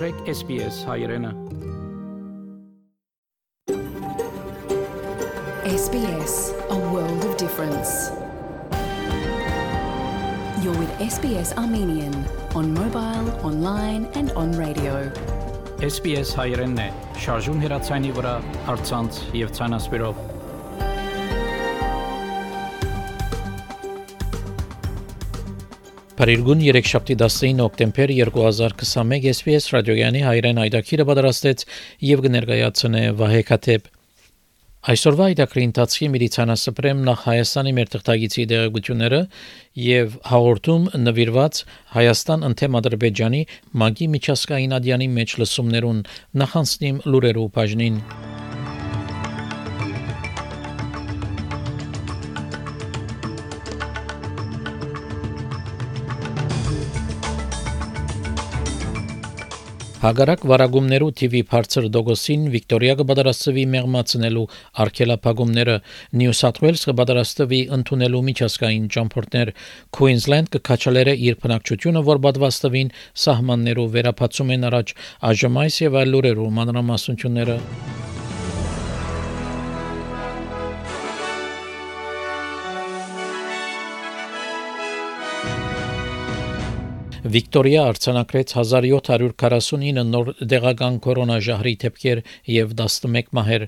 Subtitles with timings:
[0.00, 1.30] Մաղթեք SPS հայրենը։
[5.68, 6.36] SBS,
[6.72, 7.90] a world of difference.
[10.62, 12.16] You're with SBS Armenian
[12.54, 14.94] on mobile, online, and on radio.
[15.90, 16.88] SPS հայրենն է,
[17.26, 18.34] շարժուն հեռացանի վրա,
[18.70, 20.29] հարցանց եւ ցանասպիրով։
[26.21, 31.63] Փարիգուն 3 շաբթի 19 հոկտեմբեր 2021 SPS ռադիոգյանի հայրեն այդակիրը պատրաստեց
[32.05, 33.87] եւ կներկայացնե Վահե Քաթեփ
[34.93, 39.21] Այսօրվա այդակրի ընթացքի միլիցանասպրեմ նախ Հայաստանի մեր թղթագիտի դերակցությունները
[39.87, 41.63] եւ հաղորդում նվիրված
[41.97, 43.41] Հայաստան ընթեմ Ադրբեջանի
[43.81, 46.05] մագի միջազգային ադյանի մեջ լսումներուն
[46.45, 47.97] նախանցնիմ լուրերու բաժնին
[60.01, 64.45] Հագարակ վարագումներու TV բարձր դոգոսին Վիկտորիա կբادرաստվի մեղմացնելու
[64.81, 65.75] արկելափագումները
[66.21, 69.53] Նյու Սաթ เวล սը կբادرաստվի ընդունելու միջազգային ճամփորդներ
[70.01, 72.93] Քուինզլենդ կքաչալերը իր բնակչությունը որ բادرաստվին
[73.29, 74.95] սահմաններով վերապացում են առաջ
[75.31, 77.61] այժմ այս եւ այլ լուրերով մանրամասնությունները
[87.31, 93.63] Վիկտորիա արձանագրեց 1749 նոր դեղական կորոնաժահրի դեպքեր եւ 11 մահեր։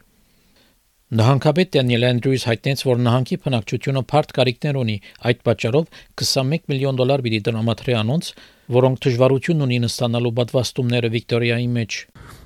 [1.19, 4.97] Նահանգապետ Դենիել Անդրյուս հայտնեց, որ նահանգի բնակչությունը բարդ կարիքներ ունի,
[5.29, 5.87] այդ պատճառով
[6.23, 8.31] 21 միլիոն դոլար պիտի տրամադրի անոնց,
[8.79, 11.99] որոնք դժվարություն ունին ստանալու պատվաստումները Վիկտորիայի մեջ։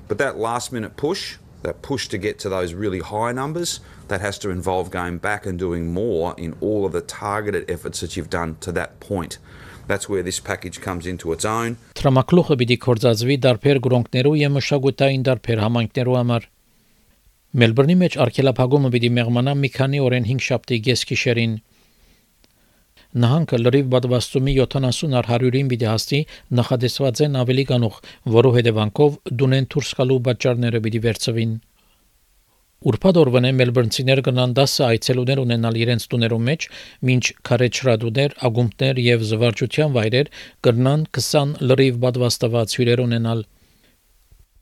[0.06, 4.20] But that last minute push, that push to get to those really high numbers, that
[4.20, 8.16] has to involve going back and doing more in all of the targeted efforts that
[8.16, 9.38] you've done to that point.
[9.88, 11.76] That's where this package comes into its own.
[11.96, 16.48] Տրամակլուխը պիտի կորցածվի դարբեր գրոնկներու եւ մշակութային դարբեր համայնքներու համար։
[17.62, 21.54] Մելբուրնի մեջ արքելափագումը պիտի մեղմանա մի քանի օրեն 5 շաբթի գեսկիշերին։
[23.24, 26.20] Նահանգը լրիվ բադվաստումի 70 առ 100-ին պիտի հասնի
[26.58, 27.96] նախադեсված են ավելի կանող,
[28.36, 31.54] որու հետևանքով դունեն դուրս գալու պատճառները պիտի վերցվին։
[32.86, 36.66] Ուրբաթ օրվանե մելբուրնցիներ կնան 10 այցելուներ ունենալ իրենց տուներում մեջ,
[37.10, 40.32] մինչ քարեչրադուներ, ագումբներ եւ զվարճության վայրեր
[40.68, 43.48] կրնան 20 լրիվ պատվաստված հյուրեր ունենալ։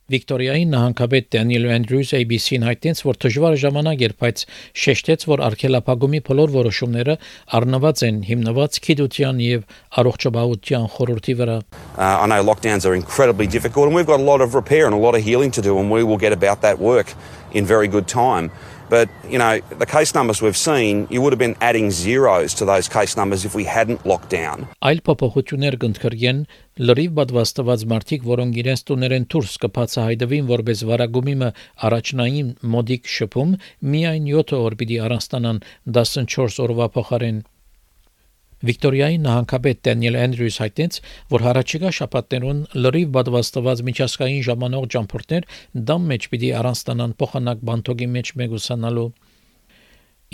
[0.06, 4.42] Վիկտորիայի նահանգապետ Դենիել Անդրյուս ABC-ին հայտնեց, որ դժվար ժամանակ էր, բայց
[4.82, 7.16] շեշտեց, որ արքելափագումի բոլոր որոշումները
[7.58, 9.64] առնված են հիմնված քիդության եւ
[9.98, 11.58] առողջապահության խորհրդի վրա։
[11.98, 14.94] Uh, I know lockdowns are incredibly difficult and we've got a lot of repair and
[14.94, 17.10] a lot of healing to do and we will get about that work
[17.52, 18.50] in very good time.
[18.88, 22.64] But, you know, the case numbers we've seen, you would have been adding zeros to
[22.64, 24.68] those case numbers if we hadn't locked down.
[24.78, 26.44] Այլ փոփոխություններ կընթրգեն
[26.86, 31.50] լրիվ պատվաստված մարդիկ, որոնք իրենց տուներեն դուրս կբացահայտվին որպես վարագումիմը
[31.88, 33.58] առաջնային մոդիկ շփում,
[33.96, 35.62] միայն 7 օր պիտի առանցնան
[35.98, 37.42] 14 օրվա փոխարեն
[38.64, 40.98] Վիկտորիայի նահանգապետ Դենիել Անդրյուս հայտնեց,
[41.32, 45.48] որ հարաճիգա շաբաթներուն լրիվ բադվաստված միջազգային ժամանող ճամփորդներ
[45.90, 49.10] դամ մեջ պիտի առանցնան փոխանակ բանթոգի մեջ մեգուսանալու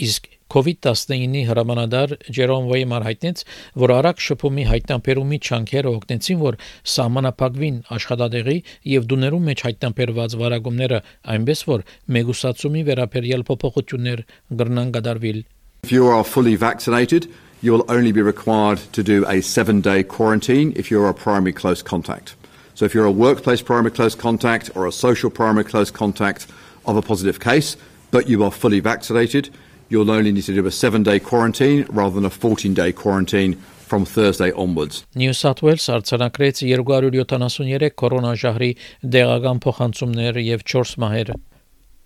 [0.02, 3.42] իսկ COVID-19-ի հրամանատար Ջերոմ Վեյմար հայտնեց,
[3.82, 6.58] որ արագ շփումի հայտնաբերումի չանքերը օգնեցին, որ
[6.92, 8.56] սահմանափակվին աշխատադեղի
[8.92, 11.00] եւ դուներում մեջ հայտնաբերված վարագումները,
[11.36, 14.24] այնպես որ մեգուսացումի վերաբերյալ փոփոխություններ
[14.62, 15.40] գրնան կդարվիլ։
[15.82, 17.26] If you are fully vaccinated,
[17.62, 21.80] you'll only be required to do a seven day quarantine if you're a primary close
[21.80, 22.34] contact.
[22.74, 26.46] So, if you're a workplace primary close contact or a social primary close contact
[26.84, 27.76] of a positive case,
[28.10, 29.50] but you are fully vaccinated,
[29.88, 33.54] you'll only need to do a seven day quarantine rather than a 14 day quarantine
[33.92, 35.04] from Thursday onwards.
[35.14, 38.70] New South Wales արձանագրեց 273 կորոնաժահրի
[39.04, 41.34] դեղական փոխանցումներ եւ 4 մահեր։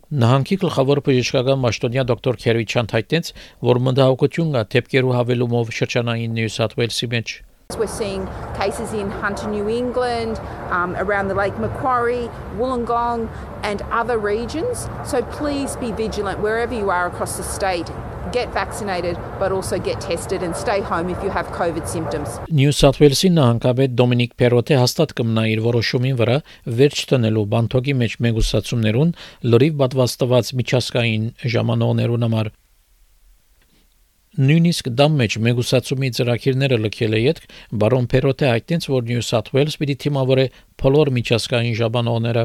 [0.06, 3.30] Նահանգի գլխավոր բժշկական մաշտոնյա դոկտոր Քերվիչան հայտնեց,
[3.66, 7.32] որ մտահոգություն կա թեփկերու հավելումով շրջանային Նյու Սաթ Ուելսի մեջ։
[7.74, 10.38] We're seeing cases in Hunter, New England,
[10.70, 13.26] um, around the Lake Macquarie, Wollongong,
[13.64, 14.86] and other regions.
[15.04, 17.90] So please be vigilant wherever you are across the state.
[18.38, 22.28] Get vaccinated but also get tested and stay home if you have COVID symptoms.
[22.60, 26.36] New South Wales-ի նահանգապետ Դոմինիկ Պերոտը հաստատ կմնա իր որոշումին վրա
[26.82, 29.16] վերջ տնելու բանթոգի մեջ մեգուսացումներուն
[29.54, 32.54] լրիվ պատվաստված միջազգային ժամանողներուն համար
[34.36, 37.44] Նույնիսկ դամ մեջ մեգուսացումի ծրագիրները լքել է յետք,
[37.80, 40.44] բարոն Պերոտը հայտնեց, որ Նյու Սաթ Ուելս պիտի թիմավորե
[40.82, 42.42] բոլոր միջազգային ժամանողները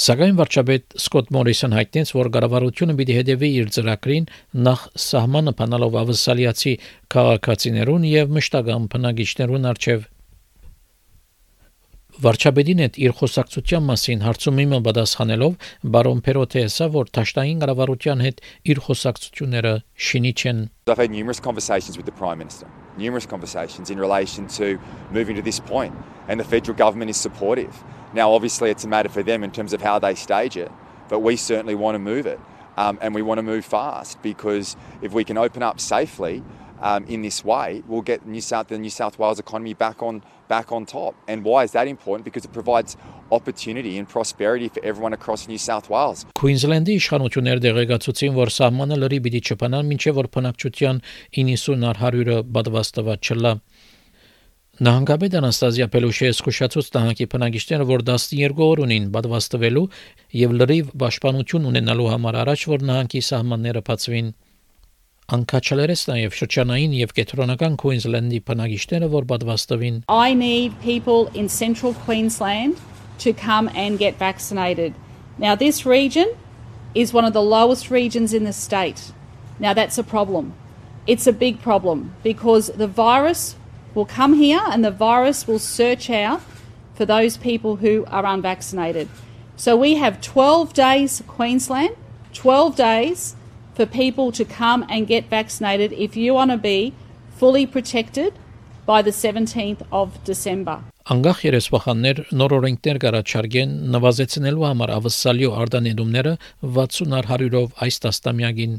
[0.00, 4.28] Սակայն վարչապետ Սկոտ Մորիսոն հայտնեց, որ կառավարությունը պիտի հետևի իր ծրագրին
[4.68, 6.72] նախ սահմանը փնալով ավսալիացի
[7.14, 10.08] քաղաքացիներուն եւ մշտական բնակիչներուն արչեւ
[12.20, 18.42] Վարչապետին հետ իր խոսակցության մասին հարցում իմը պատասխանելով բարոն Պերոտը ասա, որ Թաշտային կառավարության հետ
[18.72, 19.72] իր խոսակցությունները
[20.08, 20.60] շինի չեն։
[20.90, 22.66] I've had numerous conversations with the Prime Minister,
[22.98, 24.76] numerous conversations in relation to
[25.12, 25.94] moving to this point,
[26.28, 27.72] and the federal government is supportive.
[28.12, 30.70] Now, obviously, it's a matter for them in terms of how they stage it,
[31.08, 32.40] but we certainly want to move it.
[32.76, 36.42] Um, and we want to move fast because if we can open up safely
[36.80, 40.22] um, in this way, we'll get New South, the New South Wales economy back on
[40.48, 41.14] back on top.
[41.28, 42.24] And why is that important?
[42.24, 42.96] Because it provides
[43.30, 46.24] opportunity and prosperity for everyone across New South Wales.
[46.40, 51.02] Քուինզլենդի իշխանությունները դեղեկացուցին, որ սահմանը լրի պիտի չփանան, մինչև որ բնակչության
[51.38, 53.54] 90-ը 100-ը պատվաստված չլա։
[54.80, 59.82] Նահանգապետ Անաստազիա Պելուշեը զսկուշացուց նահանգի բնակիչները, որ 12 օր ունին պատվաստվելու
[60.40, 64.30] եւ լրիվ պաշտպանություն ունենալու համար առաջ որ նահանգի սահմանները բացվին։
[65.36, 72.80] Անկաչալերես նաև շրջանային եւ կենտրոնական Queensland-ի բնակիչները, որ պատվաստվին։ I need people in central Queensland
[73.20, 74.96] to come and get vaccinated.
[75.36, 76.32] Now this region
[76.94, 79.12] is one of the lowest regions in the state.
[79.60, 80.54] Now that's a problem.
[81.06, 83.59] It's a big problem because the virus
[83.93, 86.41] will come here and the virus will search out
[86.93, 89.07] for those people who are unvaccinated.
[89.55, 91.95] So we have 12 days, Queensland,
[92.33, 93.35] 12 days
[93.73, 96.93] for people to come and get vaccinated if you want to be
[97.37, 98.33] fully protected
[98.85, 100.83] by the 17th of December.
[101.05, 106.33] Անգախ երեսվախաններ նոր օրենքներ կառաջարկեն նվազեցնելու համար ավսալյո արդանեդումները
[106.77, 108.73] 60-ար 100-ով այս տասնամյակին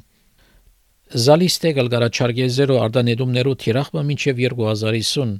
[1.11, 5.33] Զալիստե գալգարաչարգե 0 արդանեդումներու թիրախը մինչև 2050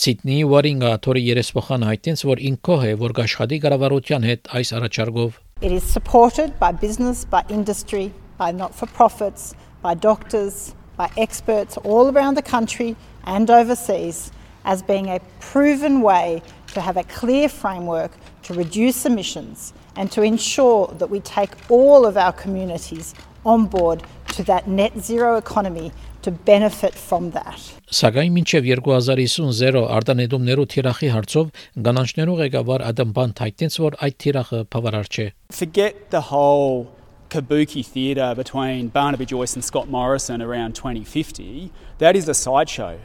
[0.00, 5.72] Սիդնեի Վարինգա թորի երեսվախան հայտնեց որ ինքո է որ աշխատի կառավարության հետ այս առաջարկով It
[5.76, 8.06] is supported by business by industry
[8.38, 9.52] by not for profits,
[9.82, 12.96] by doctors, by experts all around the country
[13.26, 14.32] and overseas
[14.64, 16.40] as being a proven way
[16.72, 22.06] to have a clear framework to reduce emissions and to ensure that we take all
[22.06, 23.14] of our communities
[23.44, 24.02] on board
[24.35, 25.91] to that net zero economy
[26.21, 27.59] to benefit from that.
[27.91, 31.51] Սակայն մինչև 2050 0 արտանետումներու թիրախի հարցով
[31.87, 35.27] գանանչներու ղեկավար Ադամ Բան հայտնեց, որ այդ թիրախը բավարար չէ։
[35.61, 36.91] Forget the whole
[37.29, 42.99] kabuki theatre between Barnaby Joyce and Scott Morrison around 2050, that is a sideshow.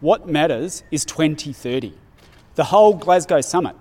[0.00, 1.94] What matters is 2030.
[2.54, 3.76] The whole Glasgow summit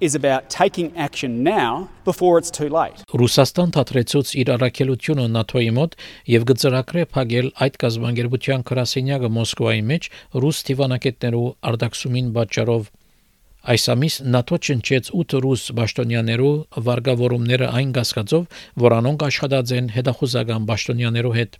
[0.00, 3.00] is about taking action now before it's too late.
[3.20, 5.96] Ռուսաստան թատրեցուց իր առաքելությունը ՆԱԹՕ-ի մոտ
[6.36, 10.08] եւ գծրակրե փակել այդ կազմակերպության քրասենյակը Մոսկվայի մեջ
[10.44, 12.94] ռուս դիվանագետներու արտաքսումին պատճառով
[13.66, 16.50] Այս ամիս ՆԱՏՕ ճնչեց 8 ռուս պաշտոնյաներու
[16.86, 18.44] վարգավորումները այն գասկածով,
[18.78, 21.58] որ անոնք աշխատած են հետախուզական պաշտոնյաներու հետ։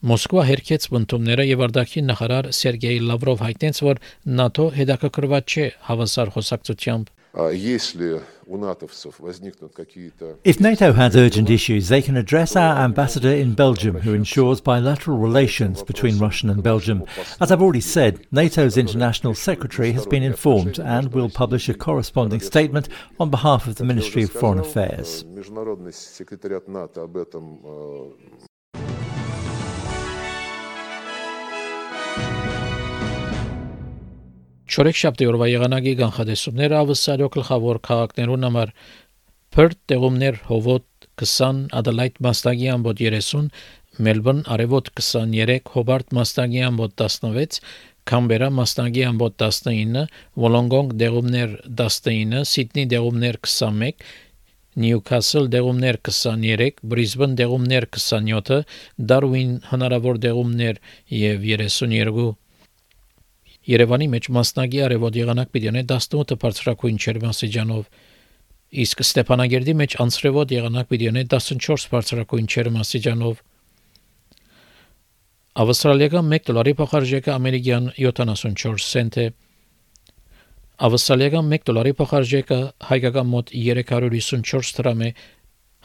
[0.00, 3.98] Մոսկվա հերքեց բնդումները եւ արտաքին նախարար Սերգեյ Լավրով հայտնեց, որ
[4.32, 7.10] ՆԱՏՕ հետաքրքրված չէ հավասար խոսակցությամբ
[10.52, 15.16] If NATO has urgent issues, they can address our ambassador in Belgium, who ensures bilateral
[15.18, 17.04] relations between Russia and Belgium.
[17.40, 22.40] As I've already said, NATO's international secretary has been informed and will publish a corresponding
[22.40, 22.88] statement
[23.20, 25.24] on behalf of the Ministry of Foreign Affairs.
[34.75, 38.73] Չորեքշաբթի օրվա եղանակի կանխատեսումները ավսալյո գլխավոր քաղաքներուն համար.
[39.55, 43.47] Perth տեղումներ հովոտ 20 Adelaide մաստագի ամբոտ 30
[44.07, 47.61] Melbourne արևոտ 23 Hobart մաստագի ամբոտ 16
[48.11, 50.05] Կամբերա մաստագի ամբոտ 19
[50.43, 54.07] Wollongong դեղումներ 19 Sydney դեղումներ 21
[54.75, 58.57] Նյուքասլ դեղումներ 23, Բրիզբեն դեղումներ 27,
[59.11, 60.81] Դարվին հնարավոր դեղումներ
[61.15, 62.33] եւ 32
[63.70, 67.82] Երևանի մեջ մասնագի արևոտ եղանակ պիտի ունի 18 բարձրակույն չերմասիջանով,
[68.84, 73.42] իսկ Ստեփանագերդի մեջ անցրևոտ եղանակ պիտի ունի 14 բարձրակույն չերմասիջանով։
[75.60, 79.26] Ավստրալիական 1 դոլարի փոխարժեքը ամերիկյան 74 سنت է։
[80.88, 85.10] Ավստրալիական 1 դոլարի փոխարժեքը հայկական մոտ 354 դրամ է։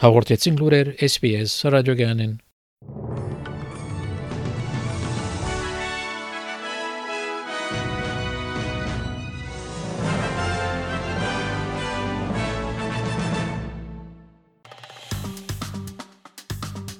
[0.05, 2.35] Հաղորդեցին լուրեր SPS ռադիոգյանին։